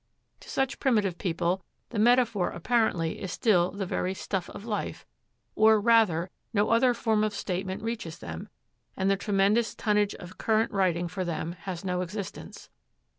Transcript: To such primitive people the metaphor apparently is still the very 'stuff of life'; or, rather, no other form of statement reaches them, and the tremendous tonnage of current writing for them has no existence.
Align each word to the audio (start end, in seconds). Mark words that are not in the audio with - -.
To 0.39 0.49
such 0.49 0.79
primitive 0.79 1.19
people 1.19 1.63
the 1.91 1.99
metaphor 1.99 2.49
apparently 2.49 3.21
is 3.21 3.31
still 3.31 3.69
the 3.69 3.85
very 3.85 4.15
'stuff 4.15 4.49
of 4.49 4.65
life'; 4.65 5.05
or, 5.53 5.79
rather, 5.79 6.31
no 6.55 6.71
other 6.71 6.95
form 6.95 7.23
of 7.23 7.35
statement 7.35 7.83
reaches 7.83 8.17
them, 8.17 8.49
and 8.97 9.11
the 9.11 9.15
tremendous 9.15 9.75
tonnage 9.75 10.15
of 10.15 10.39
current 10.39 10.71
writing 10.71 11.07
for 11.07 11.23
them 11.23 11.51
has 11.51 11.85
no 11.85 12.01
existence. 12.01 12.71